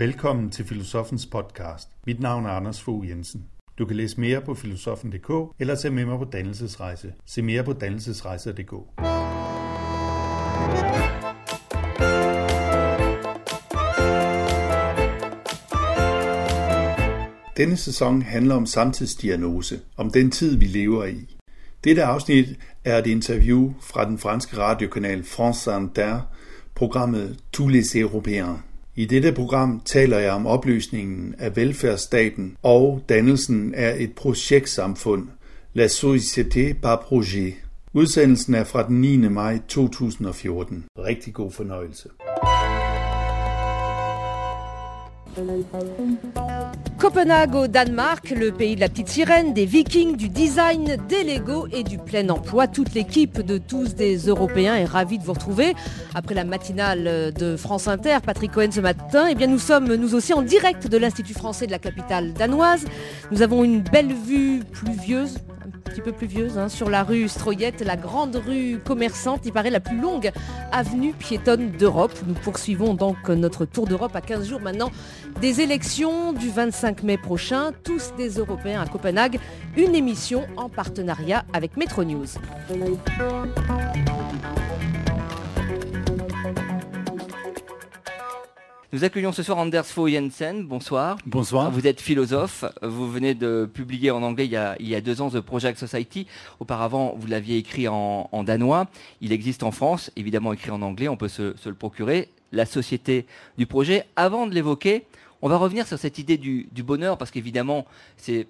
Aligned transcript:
Velkommen 0.00 0.50
til 0.50 0.64
Filosofens 0.64 1.26
podcast. 1.26 1.88
Mit 2.06 2.20
navn 2.20 2.46
er 2.46 2.50
Anders 2.50 2.82
Fogh 2.82 3.08
Jensen. 3.08 3.44
Du 3.78 3.86
kan 3.86 3.96
læse 3.96 4.20
mere 4.20 4.40
på 4.40 4.54
filosofen.dk 4.54 5.54
eller 5.58 5.74
tage 5.74 5.94
med 5.94 6.04
mig 6.04 6.18
på 6.18 6.24
dannelsesrejse. 6.24 7.12
Se 7.26 7.42
mere 7.42 7.64
på 7.64 7.72
dannelsesrejser.dk. 7.72 8.72
Denne 17.56 17.76
sæson 17.76 18.22
handler 18.22 18.54
om 18.54 18.66
samtidsdiagnose, 18.66 19.80
om 19.96 20.10
den 20.10 20.30
tid 20.30 20.56
vi 20.56 20.64
lever 20.64 21.04
i. 21.04 21.36
Dette 21.84 22.04
afsnit 22.04 22.46
er 22.84 22.98
et 22.98 23.06
interview 23.06 23.72
fra 23.80 24.04
den 24.04 24.18
franske 24.18 24.58
radiokanal 24.58 25.24
France 25.24 25.70
Inter, 25.76 26.20
programmet 26.74 27.38
Tous 27.52 27.72
les 27.72 27.96
Européens. 27.96 28.69
I 28.96 29.04
dette 29.04 29.32
program 29.32 29.80
taler 29.84 30.18
jeg 30.18 30.32
om 30.32 30.46
opløsningen 30.46 31.34
af 31.38 31.56
velfærdsstaten 31.56 32.56
og 32.62 33.02
dannelsen 33.08 33.74
af 33.74 33.96
et 33.98 34.12
projektsamfund, 34.14 35.28
La 35.74 35.86
Société 35.86 36.80
par 36.82 36.96
Projet. 36.96 37.54
Udsendelsen 37.92 38.54
er 38.54 38.64
fra 38.64 38.86
den 38.86 39.00
9. 39.00 39.16
maj 39.16 39.58
2014. 39.68 40.84
Rigtig 40.98 41.34
god 41.34 41.52
fornøjelse. 41.52 42.08
Copenhague 46.98 47.54
au 47.54 47.66
Danemark, 47.66 48.30
le 48.30 48.52
pays 48.52 48.74
de 48.74 48.80
la 48.80 48.88
petite 48.88 49.08
sirène, 49.08 49.54
des 49.54 49.64
vikings, 49.64 50.16
du 50.16 50.28
design, 50.28 50.96
des 51.08 51.24
Lego 51.24 51.66
et 51.72 51.82
du 51.82 51.98
plein 51.98 52.28
emploi. 52.28 52.66
Toute 52.66 52.94
l'équipe 52.94 53.40
de 53.40 53.56
tous 53.58 53.94
des 53.94 54.16
Européens 54.26 54.76
est 54.76 54.84
ravie 54.84 55.18
de 55.18 55.24
vous 55.24 55.32
retrouver. 55.32 55.74
Après 56.14 56.34
la 56.34 56.44
matinale 56.44 57.32
de 57.32 57.56
France 57.56 57.88
Inter, 57.88 58.18
Patrick 58.24 58.52
Cohen 58.52 58.70
ce 58.70 58.80
matin, 58.80 59.28
eh 59.30 59.46
nous 59.46 59.58
sommes 59.58 59.94
nous 59.94 60.14
aussi 60.14 60.34
en 60.34 60.42
direct 60.42 60.88
de 60.88 60.98
l'Institut 60.98 61.34
français 61.34 61.66
de 61.66 61.70
la 61.70 61.78
capitale 61.78 62.32
danoise. 62.34 62.84
Nous 63.30 63.42
avons 63.42 63.64
une 63.64 63.80
belle 63.80 64.12
vue 64.12 64.60
pluvieuse, 64.70 65.38
petit 65.90 66.00
peu 66.00 66.12
pluvieuse, 66.12 66.56
hein, 66.56 66.68
sur 66.68 66.88
la 66.88 67.02
rue 67.02 67.28
Stroyette, 67.28 67.80
la 67.80 67.96
grande 67.96 68.36
rue 68.36 68.78
commerçante, 68.84 69.40
il 69.44 69.52
paraît 69.52 69.70
la 69.70 69.80
plus 69.80 69.98
longue 69.98 70.30
avenue 70.70 71.12
piétonne 71.12 71.72
d'Europe. 71.72 72.12
Nous 72.26 72.34
poursuivons 72.34 72.94
donc 72.94 73.28
notre 73.28 73.64
tour 73.64 73.86
d'Europe 73.86 74.14
à 74.14 74.20
15 74.20 74.48
jours 74.48 74.60
maintenant 74.60 74.90
des 75.40 75.60
élections 75.60 76.32
du 76.32 76.48
25 76.48 77.02
mai 77.02 77.16
prochain, 77.18 77.72
tous 77.82 78.12
des 78.16 78.38
Européens 78.38 78.80
à 78.80 78.86
Copenhague, 78.86 79.40
une 79.76 79.94
émission 79.94 80.46
en 80.56 80.68
partenariat 80.68 81.44
avec 81.52 81.76
Metro 81.76 82.04
News. 82.04 82.26
Nous 88.92 89.04
accueillons 89.04 89.30
ce 89.30 89.44
soir 89.44 89.58
Anders 89.58 89.86
Fogh 89.86 90.10
Jensen. 90.10 90.66
Bonsoir. 90.66 91.16
Bonsoir. 91.24 91.70
Vous 91.70 91.86
êtes 91.86 92.00
philosophe. 92.00 92.64
Vous 92.82 93.08
venez 93.08 93.34
de 93.34 93.70
publier 93.72 94.10
en 94.10 94.20
anglais 94.24 94.46
il 94.46 94.88
y 94.88 94.94
a, 94.96 95.00
deux 95.00 95.20
ans 95.20 95.30
The 95.30 95.38
Project 95.38 95.78
Society. 95.78 96.26
Auparavant, 96.58 97.14
vous 97.16 97.28
l'aviez 97.28 97.56
écrit 97.56 97.86
en, 97.86 98.28
danois. 98.42 98.88
Il 99.20 99.30
existe 99.32 99.62
en 99.62 99.70
France, 99.70 100.10
évidemment 100.16 100.52
écrit 100.52 100.72
en 100.72 100.82
anglais. 100.82 101.06
On 101.06 101.16
peut 101.16 101.28
se, 101.28 101.54
le 101.64 101.74
procurer. 101.74 102.30
La 102.50 102.66
société 102.66 103.26
du 103.58 103.66
projet. 103.68 104.06
Avant 104.16 104.48
de 104.48 104.54
l'évoquer, 104.54 105.04
on 105.40 105.48
va 105.48 105.56
revenir 105.56 105.86
sur 105.86 105.96
cette 105.96 106.18
idée 106.18 106.36
du, 106.36 106.66
du 106.72 106.82
bonheur 106.82 107.16
parce 107.16 107.30
qu'évidemment, 107.30 107.86
c'est 108.16 108.48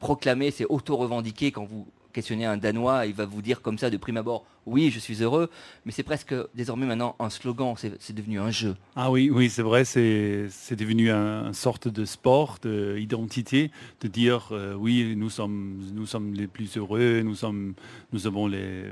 proclamé, 0.00 0.50
c'est 0.50 0.66
auto-revendiqué 0.68 1.52
quand 1.52 1.64
vous 1.66 1.86
questionnez 2.16 2.46
un 2.46 2.56
Danois, 2.56 3.04
il 3.04 3.12
va 3.12 3.26
vous 3.26 3.42
dire 3.42 3.60
comme 3.60 3.76
ça 3.76 3.90
de 3.90 3.96
prime 3.98 4.16
abord, 4.16 4.46
oui, 4.64 4.90
je 4.90 4.98
suis 4.98 5.22
heureux, 5.22 5.50
mais 5.84 5.92
c'est 5.92 6.02
presque 6.02 6.34
désormais 6.54 6.86
maintenant 6.86 7.14
un 7.18 7.28
slogan, 7.28 7.74
c'est 7.76 8.14
devenu 8.14 8.40
un 8.40 8.50
jeu. 8.50 8.74
Ah 8.96 9.10
oui, 9.10 9.28
oui, 9.30 9.50
c'est 9.50 9.60
vrai, 9.60 9.84
c'est 9.84 10.76
devenu 10.76 11.10
une 11.10 11.52
sorte 11.52 11.88
de 11.88 12.06
sport, 12.06 12.56
d'identité, 12.62 13.70
de 14.00 14.08
dire, 14.08 14.48
euh, 14.52 14.72
oui, 14.72 15.14
nous 15.14 15.28
sommes, 15.28 15.90
nous 15.92 16.06
sommes 16.06 16.32
les 16.32 16.46
plus 16.46 16.78
heureux, 16.78 17.20
nous, 17.22 17.34
sommes, 17.34 17.74
nous 18.12 18.26
avons 18.26 18.46
les 18.46 18.84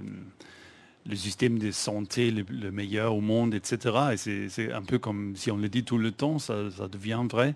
le 1.07 1.17
système 1.17 1.59
de 1.59 1.71
santé 1.71 2.31
le, 2.31 2.71
meilleur 2.71 3.15
au 3.15 3.21
monde, 3.21 3.55
etc. 3.55 4.15
Et 4.15 4.49
c'est 4.49 4.73
un 4.73 4.81
peu 4.81 4.99
comme 4.99 5.37
si 5.37 5.51
on 5.51 5.59
le 5.59 5.69
dit 5.69 5.85
tout 5.85 5.99
le 5.99 6.13
temps, 6.13 6.39
ça, 6.39 6.71
ça 6.71 6.89
devient 6.89 7.23
vrai. 7.31 7.55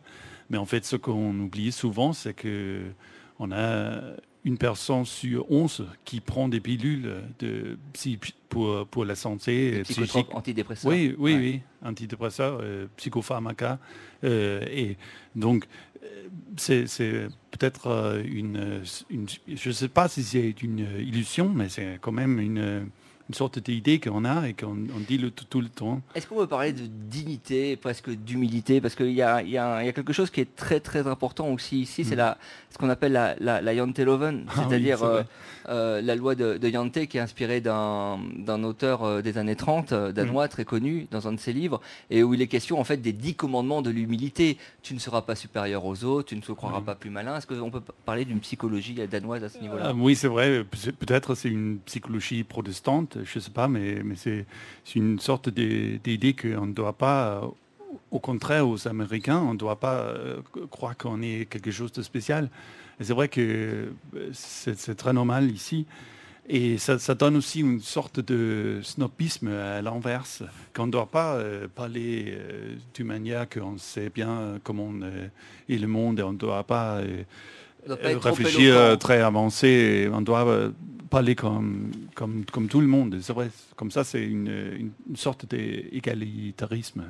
Mais 0.50 0.58
en 0.58 0.66
fait, 0.66 0.84
ce 0.84 0.96
qu'on 0.96 1.38
oublie 1.40 1.72
souvent, 1.72 2.12
c'est 2.12 2.34
que 2.34 2.82
on 3.38 3.50
a 3.50 4.02
une 4.48 4.56
personne 4.56 5.04
sur 5.04 5.50
11 5.52 5.86
qui 6.06 6.20
prend 6.20 6.48
des 6.48 6.58
pilules 6.58 7.22
de, 7.38 7.76
pour, 8.48 8.86
pour 8.86 9.04
la 9.04 9.14
santé 9.14 9.82
psychique. 9.82 10.26
Antidépresseurs. 10.32 10.90
Oui, 10.90 11.14
oui, 11.18 11.34
oui, 11.34 11.60
antidépresseurs, 11.82 12.58
euh, 12.62 12.86
psychopharmacas. 12.96 13.78
Euh, 14.24 14.64
et 14.70 14.96
donc, 15.36 15.68
euh, 16.02 16.28
c'est 16.56 17.28
peut-être 17.50 18.22
une, 18.24 18.82
une, 19.10 19.26
Je 19.54 19.68
ne 19.68 19.74
sais 19.74 19.88
pas 19.88 20.08
si 20.08 20.22
c'est 20.22 20.62
une 20.62 20.78
illusion, 20.98 21.50
mais 21.50 21.68
c'est 21.68 21.98
quand 22.00 22.12
même 22.12 22.40
une 22.40 22.88
une 23.28 23.34
sorte 23.34 23.58
d'idée 23.58 24.00
qu'on 24.00 24.24
a 24.24 24.48
et 24.48 24.54
qu'on 24.54 24.76
dit 25.06 25.18
le, 25.18 25.30
tout, 25.30 25.60
le 25.60 25.68
temps. 25.68 26.00
Est-ce 26.14 26.26
qu'on 26.26 26.36
peut 26.36 26.46
parler 26.46 26.72
de 26.72 26.86
dignité, 26.86 27.76
presque 27.76 28.10
d'humilité? 28.10 28.80
Parce 28.80 28.94
qu'il 28.94 29.10
y, 29.10 29.16
y, 29.16 29.22
a 29.58 29.92
quelque 29.92 30.14
chose 30.14 30.30
qui 30.30 30.40
est 30.40 30.56
très 30.56 30.80
très 30.80 31.06
important 31.06 31.48
aussi 31.48 31.80
ici, 31.80 32.04
c'est 32.04 32.16
mm. 32.16 32.36
ce 32.70 32.78
qu'on 32.78 32.88
appelle 32.88 33.12
la, 33.12 33.36
la, 33.38 33.60
la 33.60 33.76
Janteloven, 33.76 34.46
ah 34.48 34.52
c'est-à-dire 34.56 35.02
euh, 35.02 35.22
euh, 35.68 36.00
la 36.00 36.16
loi 36.16 36.34
de, 36.34 36.56
de 36.56 36.68
Jante 36.70 37.06
qui 37.06 37.18
est 37.18 37.20
inspirée 37.20 37.60
d'un 37.60 38.64
auteur 38.64 39.04
euh, 39.04 39.20
des 39.20 39.36
années 39.36 39.56
30, 39.56 39.92
danois, 39.92 40.46
mm. 40.46 40.48
très 40.48 40.64
connu, 40.64 41.06
dans 41.10 41.28
un 41.28 41.32
de 41.32 41.40
ses 41.40 41.52
livres, 41.52 41.82
et 42.10 42.22
où 42.22 42.32
il 42.32 42.40
est 42.40 42.46
question 42.46 42.80
en 42.80 42.84
fait 42.84 42.96
des 42.96 43.12
dix 43.12 43.34
commandements 43.34 43.82
de 43.82 43.90
l'humilité. 43.90 44.56
Tu 44.82 44.94
ne 44.94 44.98
seras 44.98 45.20
pas 45.20 45.34
supérieur 45.34 45.84
aux 45.84 46.02
autres, 46.04 46.28
tu 46.30 46.36
ne 46.36 46.40
te 46.40 46.52
croiras 46.52 46.80
mm. 46.80 46.84
pas 46.84 46.94
plus 46.94 47.10
malin. 47.10 47.36
Est-ce 47.36 47.46
qu'on 47.46 47.70
peut 47.70 47.82
parler 48.06 48.24
d'une 48.24 48.40
psychologie 48.40 48.94
danoise 49.10 49.44
à 49.44 49.50
ce 49.50 49.58
niveau-là? 49.58 49.92
Oui, 49.94 50.16
c'est 50.16 50.28
vrai. 50.28 50.64
Peut-être 50.64 51.34
c'est 51.34 51.50
une 51.50 51.78
psychologie 51.84 52.42
protestante 52.42 53.17
je 53.24 53.38
ne 53.38 53.42
sais 53.42 53.50
pas, 53.50 53.68
mais, 53.68 54.02
c'est 54.14 54.46
une 54.94 55.18
sorte 55.18 55.48
d'idée 55.48 56.34
qu'on 56.34 56.66
ne 56.66 56.72
doit 56.72 56.92
pas, 56.92 57.42
au 58.10 58.18
contraire 58.18 58.68
aux 58.68 58.88
Américains, 58.88 59.38
on 59.38 59.52
ne 59.52 59.58
doit 59.58 59.78
pas 59.78 60.00
euh, 60.00 60.40
croire 60.70 60.96
qu'on 60.96 61.22
est 61.22 61.48
quelque 61.48 61.70
chose 61.70 61.92
de 61.92 62.02
spécial. 62.02 62.50
C'est 63.00 63.12
vrai 63.12 63.28
que 63.28 63.90
euh, 64.16 64.30
c'est 64.32 64.96
très 64.96 65.12
normal 65.12 65.50
ici. 65.50 65.86
Et 66.50 66.78
ça, 66.78 66.96
donne 67.14 67.36
aussi 67.36 67.60
une 67.60 67.80
sorte 67.80 68.20
de 68.20 68.80
snobisme 68.82 69.48
à 69.48 69.82
l'inverse, 69.82 70.42
qu'on 70.74 70.86
ne 70.86 70.92
doit 70.92 71.10
pas 71.10 71.34
euh, 71.34 71.68
parler 71.68 72.38
d'une 72.94 73.06
manière 73.06 73.46
qu'on 73.50 73.76
sait 73.76 74.08
bien 74.08 74.58
comment 74.64 74.90
est 75.68 75.76
le 75.76 75.86
monde 75.86 76.20
et 76.20 76.22
on 76.22 76.32
ne 76.32 76.38
doit 76.38 76.64
pas, 76.64 77.02
réfléchir 77.86 78.96
très 78.98 79.20
avancé. 79.20 80.08
On 80.12 80.20
doit 80.20 80.72
parler 81.08 81.34
comme, 81.34 81.90
comme, 82.14 82.44
comme 82.44 82.68
tout 82.68 82.80
le 82.80 82.86
monde. 82.86 83.18
C'est 83.20 83.32
vrai, 83.32 83.50
comme 83.76 83.90
ça, 83.90 84.04
c'est 84.04 84.22
une, 84.22 84.92
une, 85.08 85.16
sorte 85.16 85.46
d'égalitarisme. 85.46 87.04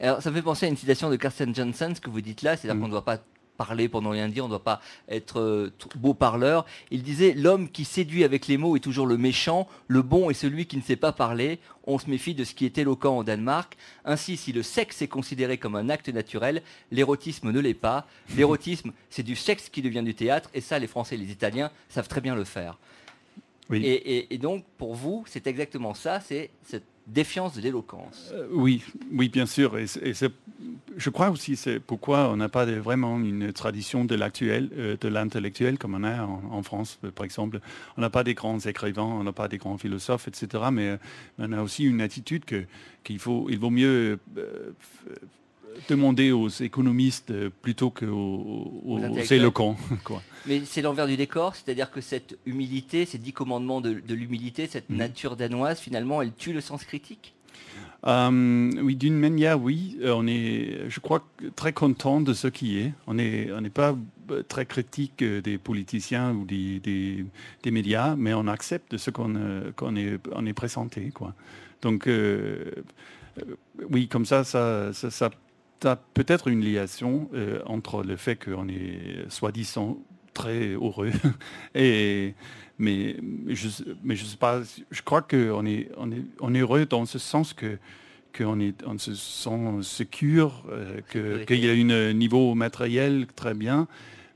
Alors, 0.00 0.22
ça 0.22 0.30
me 0.30 0.36
fait 0.36 0.42
penser 0.42 0.66
à 0.66 0.68
une 0.68 0.76
citation 0.76 1.10
de 1.10 1.16
Carsten 1.16 1.54
Johnson, 1.54 1.92
ce 1.94 2.00
que 2.00 2.10
vous 2.10 2.20
dites 2.20 2.42
là, 2.42 2.56
c'est-à-dire 2.56 2.76
mm. 2.76 2.80
qu'on 2.80 2.86
ne 2.86 2.92
doit 2.92 3.04
pas 3.04 3.18
parler 3.58 3.88
pendant 3.90 4.10
rien 4.10 4.28
dire, 4.28 4.44
on 4.44 4.48
ne 4.48 4.52
doit 4.52 4.64
pas 4.64 4.80
être 5.10 5.40
euh, 5.40 5.72
beau 5.96 6.14
parleur. 6.14 6.64
Il 6.90 7.02
disait 7.02 7.34
L'homme 7.34 7.68
qui 7.68 7.84
séduit 7.84 8.24
avec 8.24 8.46
les 8.46 8.56
mots 8.56 8.76
est 8.76 8.80
toujours 8.80 9.06
le 9.06 9.18
méchant, 9.18 9.68
le 9.88 10.00
bon 10.00 10.30
est 10.30 10.34
celui 10.34 10.64
qui 10.64 10.78
ne 10.78 10.82
sait 10.82 10.96
pas 10.96 11.12
parler. 11.12 11.58
On 11.84 11.98
se 11.98 12.08
méfie 12.08 12.34
de 12.34 12.44
ce 12.44 12.54
qui 12.54 12.64
est 12.64 12.78
éloquent 12.78 13.18
au 13.18 13.24
Danemark. 13.24 13.76
Ainsi, 14.04 14.36
si 14.36 14.52
le 14.52 14.62
sexe 14.62 15.02
est 15.02 15.08
considéré 15.08 15.58
comme 15.58 15.76
un 15.76 15.90
acte 15.90 16.08
naturel, 16.08 16.62
l'érotisme 16.90 17.50
ne 17.50 17.60
l'est 17.60 17.74
pas. 17.74 18.06
L'érotisme, 18.36 18.92
c'est 19.10 19.22
du 19.22 19.36
sexe 19.36 19.68
qui 19.68 19.82
devient 19.82 20.02
du 20.02 20.14
théâtre, 20.14 20.48
et 20.54 20.60
ça, 20.60 20.78
les 20.78 20.86
Français 20.86 21.16
et 21.16 21.18
les 21.18 21.30
Italiens 21.30 21.70
savent 21.88 22.08
très 22.08 22.20
bien 22.20 22.34
le 22.34 22.44
faire. 22.44 22.78
Et, 23.74 24.38
donc, 24.38 24.64
pour 24.78 24.94
vous, 24.94 25.24
c'est 25.26 25.46
exactement 25.46 25.92
ça, 25.92 26.20
c'est 26.20 26.50
cette 26.62 26.86
défiance 27.08 27.54
de 27.54 27.60
l'éloquence. 27.60 28.30
Euh, 28.32 28.46
oui, 28.52 28.82
oui, 29.12 29.28
bien 29.28 29.46
sûr. 29.46 29.78
Et, 29.78 29.86
je 30.96 31.10
crois 31.10 31.30
aussi 31.30 31.54
c'est 31.54 31.78
pourquoi 31.78 32.28
on 32.30 32.36
n'a 32.36 32.48
pas 32.48 32.64
vraiment 32.64 33.18
une 33.20 33.52
tradition 33.52 34.04
de 34.04 34.14
l'actuel, 34.16 34.68
euh, 34.76 34.96
de 35.00 35.08
l'intellectuel 35.08 35.78
comme 35.78 35.94
on 35.94 36.04
a 36.04 36.24
en, 36.24 36.62
France, 36.62 36.98
par 37.14 37.24
exemple. 37.24 37.60
On 37.96 38.00
n'a 38.00 38.10
pas 38.10 38.24
des 38.24 38.34
grands 38.34 38.58
écrivains, 38.58 39.02
on 39.02 39.24
n'a 39.24 39.32
pas 39.32 39.48
des 39.48 39.58
grands 39.58 39.78
philosophes, 39.78 40.28
etc. 40.28 40.64
Mais, 40.72 40.98
on 41.38 41.52
a 41.52 41.62
aussi 41.62 41.84
une 41.84 42.00
attitude 42.00 42.44
qu'il 43.04 43.18
faut, 43.18 43.46
il 43.48 43.58
vaut 43.58 43.70
mieux 43.70 44.18
euh, 44.36 44.72
demander 45.88 46.32
aux 46.32 46.48
économistes 46.48 47.32
plutôt 47.62 47.90
qu'aux 47.90 48.82
aux, 48.84 48.98
éloquents. 49.30 49.76
Mais 50.46 50.62
c'est 50.64 50.82
l'envers 50.82 51.06
du 51.06 51.16
décor, 51.16 51.54
c'est-à-dire 51.54 51.90
que 51.90 52.00
cette 52.00 52.38
humilité, 52.46 53.04
ces 53.04 53.18
dix 53.18 53.32
commandements 53.32 53.80
de, 53.80 54.14
l'humilité, 54.14 54.66
cette 54.66 54.90
mm. 54.90 54.96
nature 54.96 55.36
danoise, 55.36 55.80
finalement, 55.80 56.22
elle 56.22 56.32
tue 56.32 56.52
le 56.52 56.60
sens 56.60 56.84
critique? 56.84 57.34
Euh, 58.06 58.70
oui, 58.82 58.96
d'une 58.96 59.18
manière, 59.18 59.60
oui. 59.60 59.98
Euh, 60.02 60.12
on 60.14 60.26
est, 60.26 60.88
je 60.88 61.00
crois, 61.00 61.26
très 61.56 61.72
content 61.72 62.20
de 62.20 62.32
ce 62.32 62.46
qui 62.46 62.78
est. 62.78 62.92
On 63.06 63.14
n'est 63.14 63.50
on 63.52 63.62
pas 63.70 63.96
euh, 64.30 64.42
très 64.42 64.66
critique 64.66 65.24
des 65.24 65.58
politiciens 65.58 66.32
ou 66.32 66.44
des, 66.44 66.78
des, 66.80 67.70
médias, 67.70 68.14
mais 68.16 68.34
on 68.34 68.46
accepte 68.46 68.96
ce 68.96 69.10
qu'on 69.10 69.34
qu'on 69.74 69.96
est, 69.96 70.18
on 70.32 70.46
est 70.46 70.52
présenté. 70.52 71.10
Quoi. 71.10 71.34
Donc, 71.82 72.08
oui, 73.90 74.08
comme 74.08 74.24
ça, 74.24 74.44
ça, 74.44 74.92
ça 74.92 75.30
tu 75.80 75.86
as 75.86 75.96
peut-être 75.96 76.48
une 76.48 76.60
liaison 76.60 77.28
euh, 77.34 77.60
entre 77.66 78.02
le 78.02 78.16
fait 78.16 78.36
qu'on 78.36 78.68
est 78.68 79.28
soi-disant 79.28 79.98
très 80.34 80.68
heureux 80.68 81.12
et 81.74 82.34
mais 82.78 83.16
je 83.48 83.68
mais 84.04 84.14
je 84.14 84.24
sais 84.24 84.36
pas 84.36 84.60
je 84.90 85.02
crois 85.02 85.22
qu'on 85.22 85.66
est 85.66 85.90
on 85.96 86.12
est 86.12 86.24
on 86.40 86.54
est 86.54 86.60
heureux 86.60 86.86
dans 86.86 87.06
ce 87.06 87.18
sens 87.18 87.52
que 87.52 87.78
qu'on 88.36 88.60
est 88.60 88.84
on 88.86 88.98
se 88.98 89.14
sent 89.14 89.78
secure 89.82 90.64
euh, 90.70 91.00
que 91.08 91.44
qu'il 91.44 91.64
y 91.64 91.68
a 91.68 91.72
un 91.72 92.12
niveau 92.12 92.54
matériel 92.54 93.26
très 93.34 93.54
bien. 93.54 93.88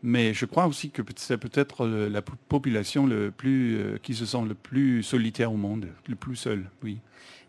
Mais 0.05 0.35
je 0.35 0.47
crois 0.47 0.67
aussi 0.67 0.91
que 0.91 1.01
c'est 1.15 1.39
peut-être 1.39 1.87
la 1.87 2.23
population 2.23 3.07
le 3.07 3.31
plus 3.31 3.77
euh, 3.77 3.99
qui 4.03 4.15
se 4.15 4.27
sent 4.27 4.43
le 4.49 4.55
plus 4.55 5.05
solitaire 5.05 5.53
au 5.53 5.57
monde 5.57 5.87
le 6.09 6.17
plus 6.17 6.35
seul 6.35 6.69
oui 6.83 6.99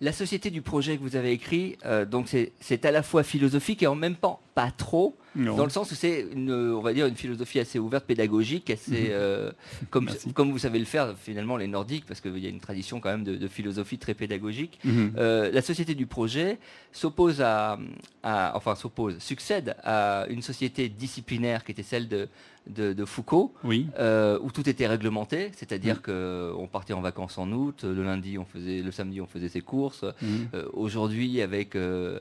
la 0.02 0.12
société 0.12 0.50
du 0.50 0.62
projet 0.62 0.98
que 0.98 1.02
vous 1.02 1.16
avez 1.16 1.32
écrit, 1.32 1.78
euh, 1.86 2.06
donc 2.06 2.28
c'est 2.60 2.86
à 2.86 2.92
la 2.92 3.04
fois 3.04 3.24
philosophique 3.24 3.84
et 3.84 3.88
en 3.88 3.96
même 3.96 4.16
temps 4.16 4.42
pas 4.54 4.70
trop, 4.70 5.16
dans 5.36 5.64
le 5.64 5.70
sens 5.70 5.92
où 5.92 5.96
c'est 5.96 6.28
une, 6.32 6.52
on 6.52 6.82
va 6.82 6.94
dire 6.94 7.08
une 7.08 7.16
philosophie 7.16 7.60
assez 7.60 7.80
ouverte, 7.80 8.06
pédagogique, 8.06 8.70
assez 8.70 8.92
mhm. 8.92 9.08
euh, 9.10 9.52
comme, 9.90 10.10
comme 10.36 10.52
vous 10.52 10.60
savez 10.60 10.78
le 10.78 10.86
faire 10.86 11.16
finalement 11.18 11.58
les 11.58 11.68
Nordiques, 11.68 12.06
parce 12.06 12.22
qu'il 12.22 12.38
y 12.38 12.46
a 12.46 12.50
une 12.50 12.60
tradition 12.60 13.00
quand 13.00 13.10
même 13.10 13.24
de, 13.24 13.48
philosophie 13.48 13.98
très 13.98 14.14
pédagogique. 14.14 14.80
Mhm. 14.84 15.14
Euh, 15.18 15.52
la 15.52 15.62
société 15.62 15.96
du 15.96 16.06
projet 16.06 16.60
s'oppose 16.92 17.42
à, 17.42 17.80
enfin 18.24 18.76
s'oppose, 18.76 19.18
succède 19.20 19.76
à 19.84 20.26
une 20.30 20.42
société 20.42 20.90
disciplinaire 20.90 21.64
qui 21.64 21.72
était 21.72 21.84
celle 21.84 22.08
de 22.08 22.28
de, 22.68 23.06
Foucault, 23.06 23.54
oui. 23.64 23.88
Euh, 24.00 24.40
où 24.42 24.52
tout 24.52 24.70
était 24.70 24.88
réglementé, 24.88 25.52
c'est-à-dire 25.56 26.02
qu'on 26.02 26.12
que 26.12 26.54
on 26.58 26.68
partait 26.68 26.94
en 26.94 27.02
vacances 27.02 27.38
en 27.38 27.52
août, 27.52 27.84
le 27.84 28.04
lundi 28.04 28.38
on 28.38 28.46
faisait, 28.46 28.82
le 28.82 28.92
samedi 28.92 29.20
on 29.20 29.26
faisait 29.26 29.50
ses 29.50 29.62
courses. 29.62 30.06
Euh, 30.54 30.66
aujourd'hui, 30.74 31.42
avec 31.42 31.76
euh, 31.76 32.20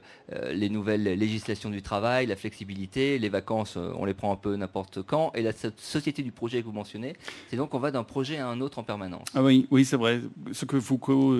les 0.52 0.68
nouvelles 0.68 1.04
législations 1.04 1.70
du 1.70 1.82
travail, 1.82 2.26
la 2.26 2.36
flexibilité, 2.36 3.18
les 3.18 3.28
vacances, 3.28 3.76
on 3.76 4.04
les 4.04 4.14
prend 4.14 4.32
un 4.32 4.36
peu 4.36 4.56
n'importe 4.56 5.02
quand. 5.02 5.32
Et 5.34 5.42
la 5.42 5.52
société 5.76 6.22
du 6.22 6.32
projet 6.32 6.60
que 6.60 6.66
vous 6.66 6.72
mentionnez, 6.72 7.14
c'est 7.48 7.56
donc 7.56 7.74
on 7.74 7.78
va 7.78 7.90
d'un 7.90 8.04
projet 8.04 8.38
à 8.38 8.48
un 8.48 8.60
autre 8.60 8.78
en 8.78 8.82
permanence. 8.82 9.28
Ah 9.34 9.42
oui, 9.42 9.66
oui, 9.70 9.84
c'est 9.84 9.96
vrai. 9.96 10.20
Ce 10.52 10.64
que 10.64 10.80
Foucault 10.80 11.36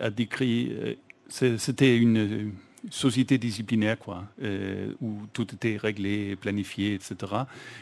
a 0.00 0.10
décrit, 0.10 0.96
c'était 1.28 1.96
une 1.96 2.52
société 2.90 3.38
disciplinaire, 3.38 3.98
quoi, 3.98 4.24
euh, 4.42 4.92
où 5.00 5.20
tout 5.32 5.54
était 5.54 5.76
réglé, 5.76 6.36
planifié, 6.36 6.94
etc. 6.94 7.16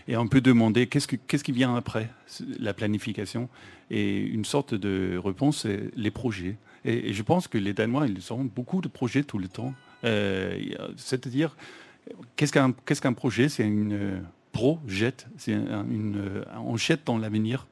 Et 0.09 0.17
on 0.17 0.29
peut 0.29 0.41
demander 0.41 0.87
qu'est-ce, 0.87 1.07
qui 1.07 1.53
vient 1.53 1.77
après 1.77 2.09
la 2.59 2.73
planification 2.73 3.49
Et 3.91 4.19
une 4.19 4.45
sorte 4.45 4.75
de 4.75 5.21
réponse, 5.23 5.63
c'est 5.63 5.91
les 5.97 6.11
projets. 6.11 6.57
Et, 6.85 7.13
je 7.13 7.23
pense 7.23 7.49
que 7.49 7.59
les 7.59 7.73
Danois, 7.73 8.07
ils 8.07 8.33
ont 8.33 8.45
beaucoup 8.45 8.81
de 8.81 8.89
projets 8.89 9.25
tout 9.25 9.39
le 9.39 9.49
temps. 9.49 9.75
Euh, 10.05 10.59
c'est-à-dire, 10.97 11.57
qu'est-ce 12.37 12.53
qu'un, 12.53 13.13
projet? 13.13 13.49
C'est 13.49 13.65
une 13.65 14.23
projette, 14.53 15.27
c'est 15.39 15.53
une, 15.53 16.45
on 16.65 16.77
jette 16.77 17.07
dans 17.07 17.19
l'avenir. 17.19 17.67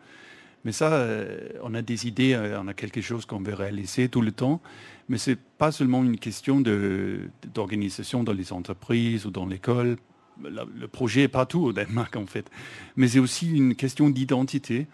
Mais 0.65 0.73
ça, 0.73 0.93
euh, 0.93 1.49
on 1.63 1.75
a 1.75 1.83
des 1.83 2.07
idées, 2.07 2.37
on 2.61 2.69
a 2.69 2.75
quelque 2.75 3.01
chose 3.01 3.25
qu'on 3.25 3.41
veut 3.41 3.55
réaliser 3.55 4.09
tout 4.09 4.21
le 4.21 4.33
temps. 4.33 4.61
Mais 5.09 5.19
ce 5.19 5.31
n'est 5.31 5.39
pas 5.59 5.73
seulement 5.73 6.05
une 6.05 6.19
question 6.19 6.61
d'organisation 6.61 8.23
dans 8.23 8.33
les 8.33 8.53
entreprises 8.53 9.27
ou 9.27 9.31
dans 9.31 9.47
l'école. 9.47 9.97
Le 10.43 10.87
projet 10.87 11.23
est 11.23 11.29
partout 11.29 11.61
au 11.61 11.73
Danemark, 11.73 12.17
en 12.17 12.27
fait. 12.27 12.51
Mais 12.97 13.09
c'est 13.09 13.19
aussi 13.19 13.51
une 13.51 13.75
question 13.75 14.09
d'identité, 14.11 14.87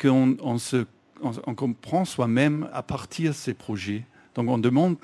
qu'on 0.00 0.36
on 1.22 1.54
comprend 1.54 2.04
soi-même 2.04 2.68
à 2.72 2.82
partir 2.82 3.30
de 3.30 3.36
ces 3.36 3.54
projets. 3.54 4.04
Donc 4.34 4.48
on 4.48 4.58
demande 4.58 4.96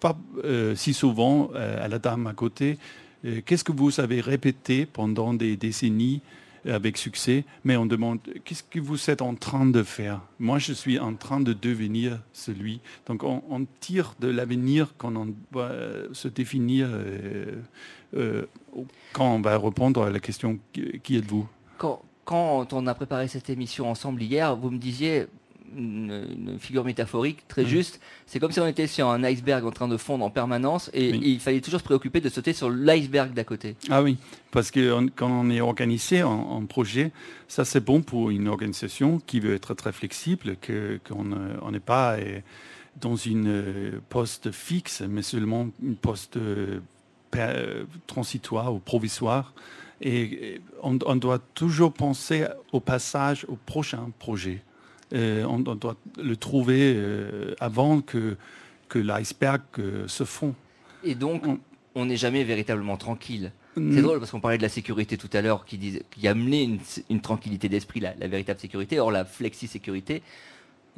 pas 0.00 0.18
euh, 0.44 0.74
si 0.74 0.94
souvent 0.94 1.50
euh, 1.54 1.84
à 1.84 1.88
la 1.88 1.98
dame 1.98 2.26
à 2.26 2.32
côté, 2.32 2.78
euh, 3.24 3.40
qu'est-ce 3.44 3.64
que 3.64 3.72
vous 3.72 4.00
avez 4.00 4.20
répété 4.20 4.86
pendant 4.86 5.34
des 5.34 5.56
décennies 5.56 6.22
avec 6.66 6.96
succès, 6.96 7.44
mais 7.64 7.76
on 7.76 7.86
demande 7.86 8.18
qu'est-ce 8.44 8.62
que 8.62 8.80
vous 8.80 9.10
êtes 9.10 9.22
en 9.22 9.34
train 9.34 9.66
de 9.66 9.82
faire? 9.82 10.20
Moi, 10.38 10.58
je 10.58 10.72
suis 10.72 10.98
en 10.98 11.14
train 11.14 11.40
de 11.40 11.52
devenir 11.52 12.20
celui. 12.32 12.80
Donc, 13.06 13.22
on, 13.24 13.66
tire 13.80 14.14
de 14.20 14.28
l'avenir 14.28 14.94
quand 14.98 15.14
on 15.16 15.34
doit 15.52 15.72
se 16.12 16.28
définir, 16.28 16.88
euh, 16.90 17.56
euh, 18.14 18.46
quand 19.12 19.34
on 19.34 19.40
va 19.40 19.58
répondre 19.58 20.02
à 20.02 20.10
la 20.10 20.20
question 20.20 20.58
qui 21.02 21.16
êtes-vous? 21.16 21.48
Quand, 21.78 22.02
quand 22.24 22.72
on 22.72 22.86
a 22.86 22.94
préparé 22.94 23.28
cette 23.28 23.50
émission 23.50 23.90
ensemble 23.90 24.22
hier, 24.22 24.54
vous 24.56 24.70
me 24.70 24.78
disiez 24.78 25.26
une, 25.76 26.56
figure 26.58 26.84
métaphorique 26.84 27.46
très 27.48 27.64
juste. 27.64 28.00
C'est 28.26 28.38
comme 28.38 28.52
si 28.52 28.60
on 28.60 28.66
était 28.66 28.86
sur 28.86 29.08
un 29.08 29.22
iceberg 29.24 29.64
en 29.64 29.70
train 29.70 29.88
de 29.88 29.96
fondre 29.96 30.24
en 30.24 30.30
permanence 30.30 30.90
et, 30.92 31.10
il 31.10 31.40
fallait 31.40 31.60
toujours 31.60 31.80
se 31.80 31.84
préoccuper 31.84 32.20
de 32.20 32.28
sauter 32.28 32.52
sur 32.52 32.70
l'iceberg 32.70 33.32
d'à 33.32 33.44
côté. 33.44 33.76
Ah 33.88 34.02
oui, 34.02 34.16
parce 34.50 34.70
que 34.70 35.08
quand 35.16 35.30
on 35.30 35.50
est 35.50 35.60
organisé 35.60 36.22
en, 36.22 36.64
projet, 36.66 37.12
ça 37.48 37.64
c'est 37.64 37.84
bon 37.84 38.02
pour 38.02 38.30
une 38.30 38.48
organisation 38.48 39.20
qui 39.26 39.40
veut 39.40 39.54
être 39.54 39.74
très 39.74 39.92
flexible, 39.92 40.56
qu'on 41.06 41.70
n'est 41.70 41.80
pas 41.80 42.16
euh, 42.18 42.40
dans 43.00 43.16
une 43.16 43.48
euh, 43.48 44.00
poste 44.08 44.50
fixe, 44.50 45.02
mais 45.08 45.22
seulement 45.22 45.68
une 45.82 45.96
poste 45.96 46.36
euh, 46.36 46.80
transitoire 48.06 48.74
ou 48.74 48.78
provisoire. 48.78 49.54
Et 50.02 50.60
on, 50.82 50.94
doit 50.94 51.38
toujours 51.54 51.92
penser 51.92 52.46
au 52.72 52.80
passage 52.80 53.44
au 53.48 53.56
prochain 53.56 54.10
projet. 54.18 54.62
Euh, 55.12 55.44
on, 55.44 55.58
doit 55.58 55.96
le 56.22 56.36
trouver 56.36 56.94
euh, 56.96 57.54
avant 57.58 58.00
que, 58.00 58.36
que 58.88 58.98
l'iceberg 58.98 59.62
euh, 59.78 60.06
se 60.06 60.24
fond. 60.24 60.54
Et 61.02 61.14
donc, 61.14 61.42
on 61.94 62.06
n'est 62.06 62.16
jamais 62.16 62.44
véritablement 62.44 62.96
tranquille. 62.96 63.52
C'est 63.76 64.02
drôle 64.02 64.18
parce 64.18 64.32
qu'on 64.32 64.40
parlait 64.40 64.58
de 64.58 64.62
la 64.62 64.68
sécurité 64.68 65.16
tout 65.16 65.30
à 65.32 65.40
l'heure, 65.40 65.64
qui, 65.64 66.02
qui 66.10 66.28
amenait 66.28 66.64
une, 66.64 66.80
une 67.08 67.20
tranquillité 67.20 67.68
d'esprit, 67.68 68.00
la, 68.00 68.12
véritable 68.26 68.58
sécurité. 68.60 68.98
Or, 68.98 69.10
la 69.10 69.24
flexi-sécurité, 69.24 70.22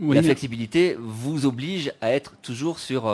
la 0.00 0.22
flexibilité 0.22 0.96
vous 0.98 1.46
oblige 1.46 1.92
à 2.00 2.10
être 2.10 2.34
toujours 2.42 2.78
sur, 2.78 3.04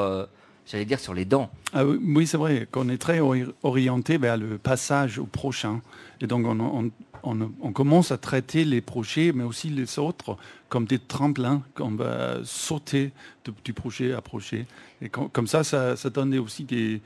j'allais 0.64 0.84
dire, 0.84 1.00
sur 1.00 1.12
les 1.12 1.24
dents. 1.24 1.50
Ah 1.74 1.84
oui, 1.84 2.26
c'est 2.26 2.36
vrai 2.36 2.68
qu'on 2.70 2.88
est 2.88 2.98
très 2.98 3.20
orienté 3.62 4.16
vers 4.16 4.36
le 4.36 4.58
passage 4.58 5.18
au 5.18 5.26
prochain. 5.26 5.82
Et 6.20 6.26
donc, 6.26 6.46
on, 6.46 6.60
on, 6.60 6.90
commence 7.72 8.12
à 8.12 8.18
traiter 8.18 8.64
les 8.64 8.80
projets, 8.80 9.32
mais 9.34 9.44
aussi 9.44 9.68
les 9.68 9.98
autres, 9.98 10.36
comme 10.68 10.84
des 10.84 10.98
tremplins 10.98 11.62
qu'on 11.74 11.92
va 11.92 12.38
sauter 12.44 13.12
du 13.64 13.72
projet 13.72 14.12
à 14.12 14.20
projet. 14.20 14.66
Et 15.00 15.08
comme 15.08 15.46
ça, 15.46 15.64
ça, 15.64 16.10
donne 16.10 16.36
aussi 16.38 16.64
des, 16.64 17.00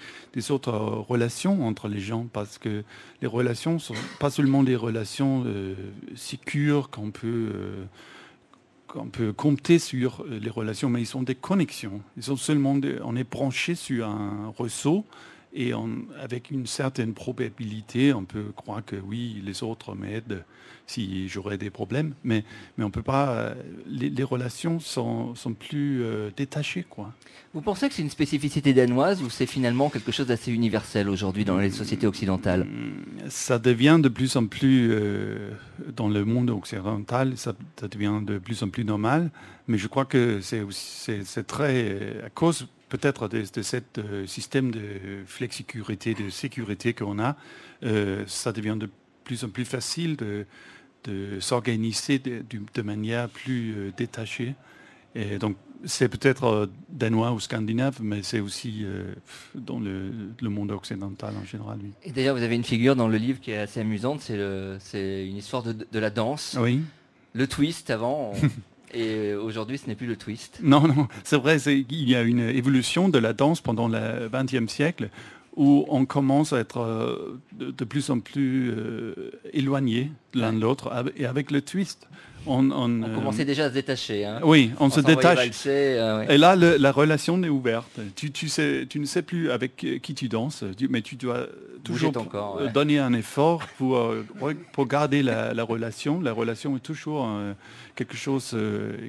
autres 0.50 0.72
relations 0.72 1.66
entre 1.66 1.88
les 1.88 2.00
gens, 2.00 2.26
parce 2.32 2.58
que 2.58 2.84
les 3.20 3.28
relations 3.28 3.78
sont 3.78 3.94
pas 4.18 4.30
seulement 4.30 4.62
des 4.62 4.76
relations 4.76 5.44
euh, 5.46 5.74
sécures 6.14 6.90
qu'on 6.90 7.10
peut... 7.10 7.50
Euh, 7.54 7.84
compter 9.38 9.78
sur 9.78 10.22
les 10.28 10.50
relations, 10.50 10.90
mais 10.90 11.00
ils 11.00 11.06
sont 11.06 11.22
des 11.22 11.34
connexions. 11.34 12.02
Ils 12.18 12.24
sont 12.24 12.36
seulement 12.36 12.78
on 13.02 13.16
est 13.16 13.24
branché 13.24 13.74
sur 13.74 14.06
un 14.06 14.52
réseau 14.58 15.06
et 15.54 15.72
avec 16.20 16.50
une 16.50 16.66
certaine 16.66 17.12
probabilité, 17.12 18.12
on 18.14 18.24
peut 18.24 18.52
croire 18.56 18.84
que 18.84 18.96
oui, 18.96 19.42
les 19.44 19.62
autres 19.62 19.94
m'aident 19.94 20.44
si 20.86 21.28
j'aurais 21.28 21.58
des 21.58 21.70
problèmes, 21.70 22.14
mais, 22.24 22.44
mais 22.76 22.84
on 22.84 22.90
peut 22.90 23.02
pas. 23.02 23.30
Euh, 23.30 23.54
les, 23.86 24.22
relations 24.24 24.80
sont, 24.80 25.34
sont 25.34 25.54
plus 25.54 26.02
euh, 26.02 26.30
détachées. 26.36 26.84
Quoi. 26.88 27.12
Vous 27.54 27.60
pensez 27.60 27.88
que 27.88 27.94
c'est 27.94 28.02
une 28.02 28.10
spécificité 28.10 28.72
danoise 28.72 29.22
ou 29.22 29.30
c'est 29.30 29.46
finalement 29.46 29.90
quelque 29.90 30.12
chose 30.12 30.26
d'assez 30.26 30.52
universel 30.52 31.08
aujourd'hui 31.08 31.44
dans 31.44 31.58
les 31.58 31.70
sociétés 31.70 32.06
occidentales? 32.06 32.66
Ça 33.28 33.58
devient 33.58 33.98
de 34.02 34.08
plus 34.08 34.36
en 34.36 34.46
plus, 34.46 34.90
euh, 34.92 35.50
dans 35.94 36.08
le 36.08 36.24
monde 36.24 36.50
occidental, 36.50 37.36
ça, 37.36 37.54
ça, 37.78 37.88
devient 37.88 38.20
de 38.22 38.38
plus 38.38 38.62
en 38.62 38.68
plus 38.68 38.84
normal, 38.84 39.30
mais 39.68 39.78
je 39.78 39.86
crois 39.88 40.04
que 40.04 40.40
c'est 40.40 41.46
très. 41.46 42.22
à 42.24 42.30
cause 42.30 42.68
peut-être 42.92 43.26
de, 43.26 43.42
ce 43.44 43.76
euh, 43.98 44.26
système 44.26 44.70
de 44.70 44.82
flexicurité, 45.24 46.12
de 46.12 46.28
sécurité 46.28 46.92
qu'on 46.92 47.18
a, 47.18 47.36
euh, 47.84 48.22
ça 48.26 48.52
devient 48.52 48.76
de 48.78 48.90
plus 49.24 49.44
en 49.44 49.48
plus 49.48 49.64
facile 49.64 50.16
de, 50.16 50.44
s'organiser 51.40 52.18
de, 52.18 52.82
manière 52.82 53.30
plus 53.30 53.74
euh, 53.74 53.92
détachée. 53.96 54.54
Et 55.14 55.38
donc, 55.38 55.56
c'est 55.84 56.08
peut-être 56.08 56.68
danois 56.90 57.32
ou 57.32 57.40
scandinave, 57.40 57.98
mais 58.02 58.22
c'est 58.22 58.40
aussi 58.40 58.86
dans 59.54 59.80
le, 59.80 60.12
monde 60.42 60.70
occidental 60.70 61.34
en 61.36 61.44
général. 61.44 61.78
Et 62.04 62.12
d'ailleurs, 62.12 62.36
vous 62.36 62.42
avez 62.42 62.54
une 62.54 62.64
figure 62.64 62.94
dans 62.94 63.08
le 63.08 63.18
livre 63.18 63.40
qui 63.40 63.50
est 63.50 63.58
assez 63.58 63.80
amusante, 63.80 64.20
c'est 64.20 65.26
une 65.26 65.36
histoire 65.36 65.64
de, 65.64 65.72
de, 65.72 65.98
la 65.98 66.10
danse. 66.10 66.56
Oui. 66.60 66.82
Le 67.34 67.46
twist 67.46 67.90
avant. 67.90 68.32
Et 68.94 69.34
aujourd'hui, 69.34 69.78
ce 69.78 69.86
n'est 69.86 69.94
plus 69.94 70.06
le 70.06 70.16
twist. 70.16 70.60
Non, 70.62 70.86
non, 70.86 71.08
c'est 71.24 71.38
vrai, 71.38 71.56
il 71.58 72.08
y 72.08 72.14
a 72.14 72.22
une 72.22 72.40
évolution 72.40 73.08
de 73.08 73.18
la 73.18 73.32
danse 73.32 73.60
pendant 73.60 73.88
le 73.88 74.28
XXe 74.28 74.70
siècle 74.70 75.08
où 75.56 75.84
on 75.88 76.06
commence 76.06 76.52
à 76.52 76.58
être 76.58 76.80
euh, 76.80 77.40
de, 77.52 77.84
plus 77.84 78.10
en 78.10 78.20
plus 78.20 78.70
euh, 78.70 79.32
éloigné 79.52 80.10
l'un 80.34 80.52
de 80.52 80.60
l'autre. 80.60 80.90
Et 81.16 81.26
avec 81.26 81.50
le 81.50 81.60
twist, 81.60 82.08
on, 82.46 82.70
on, 82.70 83.14
commençait 83.14 83.44
déjà 83.44 83.64
à 83.64 83.68
se 83.68 83.74
détacher. 83.74 84.24
Hein. 84.24 84.40
Oui, 84.42 84.70
on, 84.78 84.90
se 84.90 85.00
détache. 85.00 85.66
Et 85.66 86.38
là, 86.38 86.56
la 86.56 86.92
relation 86.92 87.42
est 87.42 87.48
ouverte. 87.48 88.00
Tu, 88.16 88.30
tu, 88.30 88.48
sais, 88.48 88.86
tu 88.88 88.98
ne 88.98 89.06
sais 89.06 89.22
plus 89.22 89.50
avec 89.50 89.76
qui 89.76 90.14
tu 90.14 90.28
danses, 90.28 90.64
mais 90.88 91.02
tu 91.02 91.16
dois 91.16 91.46
toujours 91.84 92.12
donner 92.72 92.98
un 92.98 93.12
effort 93.12 93.66
pour, 93.78 94.14
pour 94.72 94.86
garder 94.86 95.22
la, 95.22 95.64
relation. 95.64 96.20
La 96.20 96.32
relation 96.32 96.76
est 96.76 96.80
toujours 96.80 97.28
quelque 97.94 98.16
chose 98.16 98.56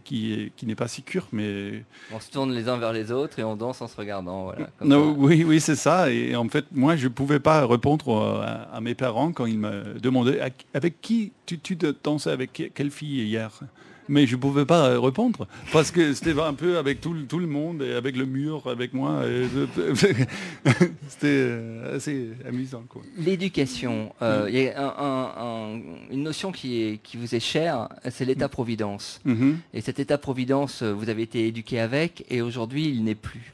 qui, 0.04 0.52
qui 0.56 0.66
n'est 0.66 0.75
pas 0.75 0.88
si 0.88 1.04
cure, 1.04 1.28
mais... 1.32 1.84
On 2.12 2.20
se 2.20 2.30
tourne 2.30 2.54
les 2.54 2.68
uns 2.68 2.78
vers 2.78 2.94
les 2.94 3.12
autres 3.12 3.40
et 3.40 3.44
on 3.44 3.56
danse 3.56 3.82
en 3.82 3.88
se 3.88 3.96
regardant. 3.96 4.52
oui, 4.82 5.44
oui 5.44 5.60
c'est 5.60 5.75
ça. 5.75 6.12
Et 6.12 6.36
en 6.36 6.48
fait, 6.50 6.66
moi, 6.72 6.96
je 6.96 7.06
ne 7.06 7.13
pouvais 7.13 7.40
pas 7.40 7.66
répondre 7.66 8.44
à, 8.72 8.82
mes 8.82 8.96
parents 8.96 9.32
quand 9.32 9.46
ils 9.46 9.60
me 9.60 10.00
demandaient 10.00 10.40
avec 10.74 11.02
qui 11.02 11.32
tu, 11.46 11.60
tu 11.60 11.78
dansais 12.04 12.32
avec 12.32 12.72
quelle 12.74 12.92
fille 12.92 13.22
hier 13.24 13.62
mais 14.08 14.27
je 14.27 14.36
ne 14.36 14.42
pouvais 14.42 14.65
pas 14.65 15.00
répondre 15.00 15.48
parce 15.72 15.92
que 15.92 16.13
c'était 16.13 16.39
un 16.39 16.53
peu 16.53 16.77
avec 16.77 17.01
tout, 17.01 17.15
tout, 17.27 17.39
le 17.39 17.48
monde 17.48 17.82
et 17.82 17.94
avec 17.94 18.15
le 18.15 18.25
mur, 18.25 18.68
avec 18.68 18.94
moi. 18.94 19.22
c'était 21.08 21.25
euh, 21.25 21.96
assez 21.96 22.30
amusant. 22.48 22.84
L'éducation, 23.18 24.13
euh, 24.22 24.48
il 24.50 24.56
y 24.56 24.68
a 24.68 24.96
une 26.12 26.24
notion 26.24 26.51
qui, 26.51 26.82
est, 26.82 26.98
qui 26.98 27.18
vous 27.18 27.36
est 27.36 27.39
chère, 27.39 27.89
c'est 28.10 28.25
l'État-providence. 28.25 29.22
Mm-hmm. 29.25 29.56
Et 29.74 29.82
cet 29.82 30.00
État-providence, 30.00 30.84
vous 30.84 31.10
avez 31.10 31.24
été 31.24 31.48
éduqué 31.48 31.80
avec 31.80 32.25
et 32.30 32.42
aujourd'hui, 32.42 32.89
il 32.89 33.03
n'est 33.03 33.15
plus. 33.15 33.53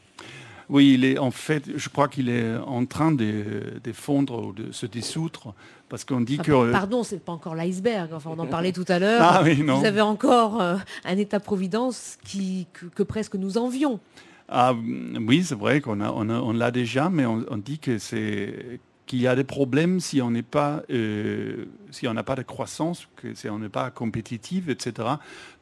Oui, 0.70 0.94
il 0.94 1.04
est 1.04 1.18
en 1.18 1.32
fait, 1.32 1.64
je 1.76 1.90
crois 1.90 2.08
qu'il 2.08 2.30
est 2.30 2.56
en 2.56 2.86
train 2.86 3.12
de, 3.12 3.80
de, 3.84 3.92
fondre 3.92 4.48
ou 4.48 4.54
de 4.54 4.72
se 4.72 4.86
dissoudre 4.86 5.56
parce 5.90 6.06
qu'on 6.06 6.22
dit 6.22 6.38
ah, 6.40 6.44
que. 6.44 6.72
Pardon, 6.72 7.04
c'est 7.04 7.24
pas 7.24 7.32
encore 7.32 7.56
l'iceberg. 7.56 8.14
Enfin, 8.14 8.30
on 8.36 8.40
en 8.40 8.46
parlait 8.46 8.72
tout 8.72 8.86
à 8.88 9.00
l'heure. 9.00 9.22
Ah, 9.22 9.42
Vous 9.44 9.86
avez 9.86 10.02
encore 10.02 10.62
euh, 10.62 10.78
un 11.06 11.18
État-providence 11.18 12.18
qui 12.24 12.68
que, 12.96 13.04
presque 13.04 13.36
nous 13.36 13.58
envions. 13.58 14.00
Ah, 14.48 14.74
oui, 14.74 15.44
c'est 15.44 15.58
vrai 15.58 15.82
qu'on 15.82 16.02
a, 16.02 16.12
on, 16.12 16.54
l'a 16.54 16.72
déjà, 16.72 17.10
mais 17.10 17.26
on, 17.26 17.58
dit 17.58 17.80
que 17.80 17.98
c'est 17.98 18.80
qu'il 19.10 19.22
y 19.22 19.28
a 19.28 19.36
des 19.36 19.44
problèmes 19.44 20.00
si 20.00 20.22
on 20.22 20.30
n'est 20.30 20.44
pas, 20.44 20.84
euh, 20.92 21.66
si 21.90 22.08
on 22.08 22.14
n'a 22.14 22.22
pas 22.22 22.36
de 22.36 22.44
croissance, 22.44 23.08
que 23.16 23.34
si 23.34 23.50
on 23.50 23.58
n'est 23.58 23.68
pas 23.68 23.90
compétitif, 23.90 24.70
etc. 24.70 25.08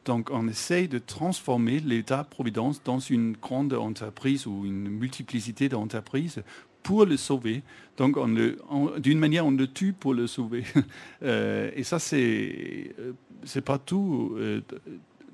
Donc 0.04 0.28
on 0.30 0.46
essaye 0.48 0.86
de 0.86 0.98
transformer 0.98 1.80
l'État-providence 1.80 2.82
dans 2.84 2.98
une 2.98 3.32
grande 3.32 3.72
entreprise 3.72 4.46
ou 4.46 4.66
une 4.66 4.90
multiplicité 4.90 5.70
d'entreprises 5.70 6.42
pour 6.82 7.06
le 7.06 7.16
sauver. 7.16 7.62
Donc 7.96 8.18
d'une 9.00 9.18
manière, 9.18 9.46
on 9.46 9.52
le 9.52 9.66
tue 9.66 9.94
pour 9.94 10.12
le 10.12 10.26
sauver. 10.26 10.64
Euh, 11.22 11.70
et 11.74 11.82
ça, 11.84 11.98
c'est 11.98 12.94
euh, 12.98 13.12
c'est 13.44 13.64
pas 13.64 13.78
tout 13.78 14.36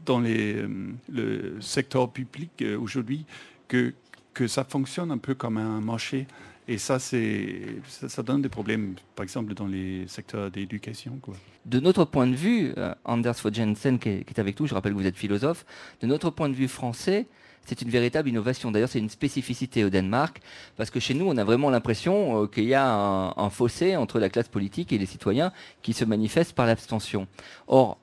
dans 0.06 0.21
les, 0.21 0.64
le 1.09 1.61
secteur 1.61 2.11
public 2.11 2.64
aujourd'hui 2.80 3.26
que, 3.68 3.92
que 4.33 4.47
ça 4.47 4.64
fonctionne 4.64 5.11
un 5.11 5.18
peu 5.18 5.35
comme 5.35 5.56
un 5.56 5.80
marché. 5.80 6.26
Et 6.66 6.78
ça, 6.78 6.99
ça, 6.99 8.23
donne 8.23 8.40
des 8.40 8.49
problèmes, 8.49 8.94
par 9.14 9.23
exemple, 9.23 9.52
dans 9.52 9.66
les 9.66 10.09
secteurs 10.09 10.50
d'éducation. 10.50 11.18
De 11.66 11.78
notre 11.78 12.06
point 12.06 12.26
de 12.26 12.35
vue, 12.35 12.73
euh, 12.78 12.94
Anders 13.04 13.37
Fogh 13.37 13.52
Jensen, 13.52 13.99
qui 13.99 14.09
est, 14.09 14.38
avec 14.38 14.59
nous, 14.59 14.66
je 14.66 14.75
rappelle 14.75 14.92
que 14.92 14.99
vous 14.99 15.06
êtes 15.06 15.18
philosophe, 15.18 15.66
de 16.00 16.06
notre 16.06 16.30
point 16.30 16.49
de 16.49 16.54
vue 16.54 16.68
français, 16.68 17.26
c'est 17.66 17.83
une 17.83 17.90
véritable 17.90 18.30
innovation. 18.30 18.71
D'ailleurs, 18.71 18.88
c'est 18.88 18.99
une 18.99 19.11
spécificité 19.11 19.85
au 19.85 19.90
Danemark, 19.90 20.40
parce 20.78 20.90
que 20.90 21.00
chez 21.00 21.12
nous, 21.12 21.26
on 21.26 21.37
a 21.37 21.44
vraiment 21.44 21.68
l'impression 21.68 22.44
euh, 22.44 22.47
qu'il 22.47 22.64
y 22.64 22.75
a 22.75 22.87
un, 22.87 23.50
fossé 23.50 23.97
entre 23.97 24.18
la 24.18 24.30
classe 24.30 24.49
politique 24.49 24.90
et 24.90 24.97
les 24.97 25.06
citoyens 25.06 25.52
qui 25.83 25.92
se 25.92 26.06
manifeste 26.06 26.54
par 26.54 26.64
l'abstention. 26.64 27.26
Or, 27.66 27.99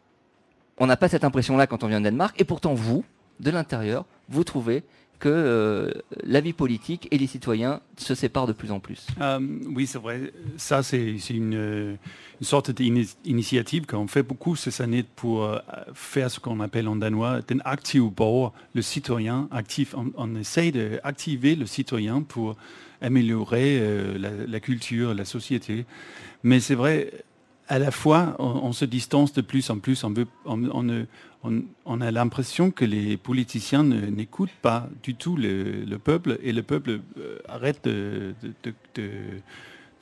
on 0.78 0.86
n'a 0.86 0.98
pas 0.98 1.10
cette 1.10 1.24
impression-là 1.24 1.66
quand 1.66 1.84
on 1.84 1.88
vient 1.88 2.00
au 2.00 2.04
Danemark, 2.04 2.40
et 2.40 2.44
pourtant, 2.44 2.76
vous, 2.76 3.04
de 3.40 3.50
l'intérieur, 3.50 4.06
vous 4.30 4.44
trouvez 4.44 4.84
que 5.22 5.30
euh, 5.30 5.92
la 6.24 6.42
vie 6.42 6.52
politique 6.52 7.08
et 7.12 7.18
les 7.18 7.28
citoyens 7.28 7.80
se 7.96 8.16
séparent 8.16 8.48
de 8.48 8.54
plus 8.54 8.72
en 8.72 8.80
plus. 8.80 9.06
Euh, 9.22 9.40
oui, 9.68 9.86
c'est 9.86 10.00
vrai. 10.00 10.34
Ça, 10.58 10.82
c'est 10.82 11.16
une, 11.30 11.98
sorte 12.42 12.72
d'initiative 12.72 13.86
qu'on 13.86 14.08
fait 14.08 14.24
beaucoup 14.24 14.56
ces 14.56 14.82
années 14.82 15.06
pour 15.16 15.44
euh, 15.44 15.60
faire 15.94 16.32
ce 16.32 16.40
qu'on 16.40 16.60
appelle 16.60 16.88
en 16.88 16.96
danois 16.96 17.42
den 17.48 17.62
aktiv 17.66 18.10
borger, 18.10 18.52
le 18.74 18.82
citoyen 18.82 19.48
actif. 19.52 19.94
On, 19.96 20.12
on 20.18 20.36
essaye 20.36 20.72
d'activer 20.72 21.56
le 21.56 21.68
citoyen 21.68 22.24
pour 22.24 22.56
améliorer 23.00 23.80
la, 24.48 24.60
culture, 24.60 25.14
la 25.14 25.26
société. 25.26 25.86
Mais 26.44 26.60
c'est 26.60 26.76
vrai, 26.76 27.12
à 27.68 27.80
la 27.80 27.92
fois, 27.92 28.36
on, 28.40 28.74
se 28.74 28.86
distance 28.86 29.34
de 29.34 29.42
plus 29.42 29.70
en 29.70 29.80
plus. 29.80 30.04
On, 30.04 32.02
a 32.02 32.12
l'impression 32.12 32.72
que 32.72 32.86
les 32.86 33.18
politiciens 33.18 33.84
n'écoutent 33.84 34.50
pas 34.62 34.90
du 35.04 35.16
tout 35.16 35.38
le, 35.38 35.98
peuple 35.98 36.38
et 36.44 36.52
le 36.52 36.64
peuple 36.64 37.00
euh, 37.18 37.40
arrête 37.48 37.84
de, 37.86 38.34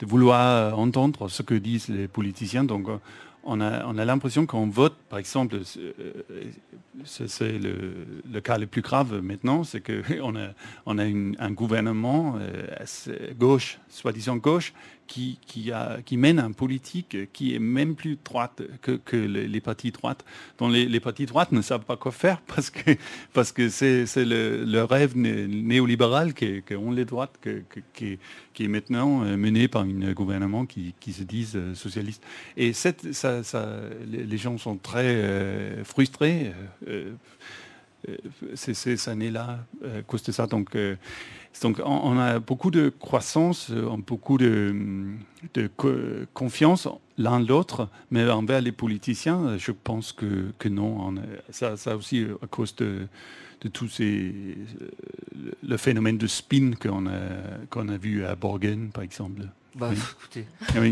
vouloir 0.02 0.78
entendre 0.78 1.28
ce 1.28 1.42
que 1.42 1.54
disent 1.54 1.88
les 1.88 2.08
politiciens. 2.08 2.66
On 3.44 3.60
a, 3.60 4.04
l'impression 4.04 4.46
qu'on 4.46 4.68
vote, 4.68 4.96
par 5.08 5.18
exemple, 5.18 5.56
euh, 5.56 6.12
c'est 7.04 7.58
le, 7.58 8.40
cas 8.40 8.58
le 8.58 8.66
plus 8.66 8.82
grave 8.82 9.20
maintenant, 9.22 9.64
c'est 9.64 9.80
qu'on 9.80 10.36
a, 10.36 10.48
on 10.86 10.98
a 10.98 11.04
un 11.04 11.50
gouvernement 11.52 12.36
euh, 12.38 13.32
gauche, 13.38 13.78
soi-disant 13.88 14.36
gauche, 14.36 14.72
qui, 15.10 15.40
qui, 15.44 15.72
a, 15.72 15.98
qui 16.06 16.16
mène 16.16 16.38
une 16.38 16.54
politique 16.54 17.32
qui 17.32 17.52
est 17.52 17.58
même 17.58 17.96
plus 17.96 18.16
droite 18.24 18.62
que, 18.80 19.16
les, 19.16 19.60
partis 19.60 19.90
droites, 19.90 20.24
dont 20.58 20.68
les, 20.68 21.00
partis 21.00 21.26
droites 21.26 21.50
ne 21.50 21.62
savent 21.62 21.84
pas 21.84 21.96
quoi 21.96 22.12
faire 22.12 22.40
parce 22.46 22.70
que 22.70 22.92
parce 23.32 23.50
que 23.50 23.68
c'est 23.70 24.06
le, 24.16 24.82
rêve 24.84 25.16
néolibéral 25.16 26.32
qu'ont 26.32 26.92
les 26.92 27.04
droites 27.04 27.40
qui, 27.92 28.18
qui, 28.54 28.64
est 28.64 28.68
maintenant 28.68 29.24
euh, 29.24 29.36
mené 29.36 29.66
par 29.66 29.82
un 29.82 30.12
gouvernement 30.12 30.64
qui, 30.64 30.94
se 31.12 31.24
disent 31.24 31.58
socialiste. 31.74 32.22
Et 32.56 32.72
ça, 32.72 32.92
les 34.06 34.38
gens 34.38 34.58
sont 34.58 34.76
très 34.76 35.14
euh, 35.14 35.84
frustrés. 35.84 36.52
ces, 38.54 39.08
années-là 39.08 39.58
à 39.84 40.02
cause 40.02 40.22
de 40.22 40.32
ça. 40.32 40.46
Donc, 40.46 40.74
on, 41.84 42.18
a 42.18 42.38
beaucoup 42.38 42.70
de 42.70 42.88
croissance, 42.88 43.70
euh, 43.70 43.96
beaucoup 44.06 44.38
de, 44.38 44.74
confiance 46.32 46.88
l'un 47.18 47.40
l'autre, 47.40 47.88
mais 48.10 48.28
envers 48.30 48.60
les 48.60 48.72
politiciens, 48.72 49.58
je 49.58 49.72
pense 49.72 50.12
que, 50.12 50.68
non. 50.68 51.14
ça, 51.50 51.76
ça 51.76 51.96
aussi 51.96 52.26
à 52.42 52.46
cause 52.46 52.74
de, 52.76 53.06
tout 53.72 53.88
euh, 54.00 54.54
le 55.62 55.76
phénomène 55.76 56.16
de 56.16 56.26
spin 56.26 56.72
qu'on 56.80 57.06
a, 57.06 57.18
qu'on 57.68 57.88
a 57.88 57.98
vu 57.98 58.24
à 58.24 58.34
Borgen, 58.36 58.90
par 58.90 59.02
exemple. 59.02 59.42
Bah, 59.76 59.90
écoutez, 59.92 60.46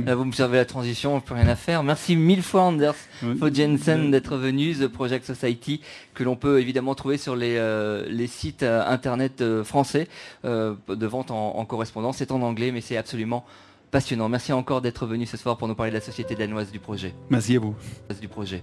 là, 0.04 0.14
vous 0.14 0.24
me 0.24 0.32
servez 0.32 0.56
la 0.56 0.64
transition, 0.64 1.20
plus 1.20 1.34
rien 1.34 1.48
à 1.48 1.56
faire. 1.56 1.82
Merci 1.82 2.14
mille 2.14 2.42
fois 2.42 2.62
Anders 2.62 2.94
oui. 3.22 3.36
Jensen 3.52 4.10
d'être 4.10 4.36
venu, 4.36 4.74
The 4.74 4.86
Project 4.86 5.24
Society, 5.24 5.80
que 6.14 6.22
l'on 6.22 6.36
peut 6.36 6.60
évidemment 6.60 6.94
trouver 6.94 7.18
sur 7.18 7.34
les, 7.34 7.56
euh, 7.56 8.06
les 8.08 8.28
sites 8.28 8.62
euh, 8.62 8.86
internet 8.86 9.40
euh, 9.40 9.64
français 9.64 10.08
de 10.44 11.06
vente 11.06 11.30
en, 11.30 11.64
correspondance. 11.64 12.18
C'est 12.18 12.30
en 12.30 12.42
anglais, 12.42 12.70
mais 12.70 12.80
c'est 12.80 12.96
absolument 12.96 13.44
passionnant. 13.90 14.28
Merci 14.28 14.52
encore 14.52 14.80
d'être 14.80 15.06
venu 15.06 15.26
ce 15.26 15.36
soir 15.36 15.56
pour 15.56 15.66
nous 15.66 15.74
parler 15.74 15.90
de 15.90 15.96
la 15.96 16.02
société 16.02 16.34
danoise 16.34 16.70
du 16.70 16.78
projet. 16.78 17.14
Merci 17.30 17.56
à 17.56 17.60
vous. 17.60 17.74
Du 18.20 18.28
projet. 18.28 18.62